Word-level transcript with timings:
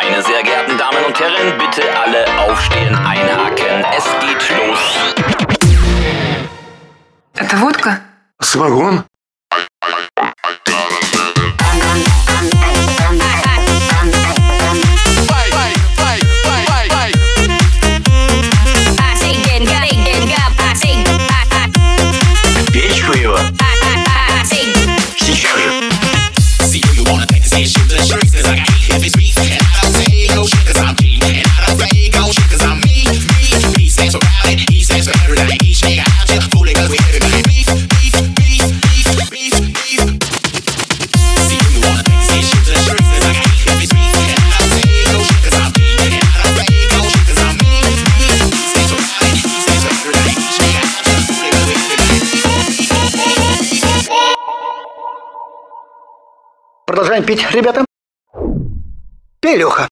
Meine 0.00 0.22
sehr 0.22 0.44
geehrten 0.44 0.78
Damen 0.78 1.04
und 1.06 1.18
Herren, 1.18 1.58
bitte 1.58 1.82
alle 2.00 2.24
aufstehen, 2.38 2.94
einhaken. 2.94 3.84
Es 3.96 4.04
geht 4.20 4.42
los. 4.56 5.14
Это 7.34 7.56
водка? 7.60 7.98
Самогон? 8.40 9.02
Продолжаем 56.88 57.22
пить, 57.22 57.46
ребята. 57.50 57.84
Пей, 59.40 59.58
Леха. 59.58 59.90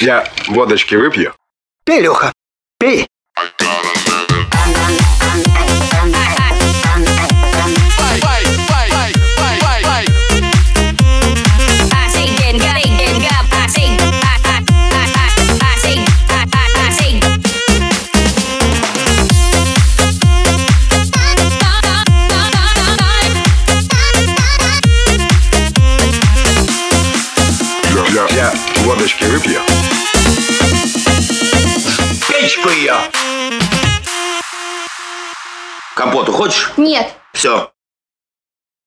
Я 0.00 0.26
водочки 0.48 0.94
выпью. 0.94 1.34
Пей, 1.84 2.00
Леха, 2.00 2.32
пей. 2.78 3.06
водочки 29.10 29.24
выпьем. 29.24 29.62
Печь 32.28 32.58
бы! 32.62 32.70
Компоту 35.94 36.32
хочешь? 36.32 36.72
Нет. 36.76 37.12
Все, 37.32 37.72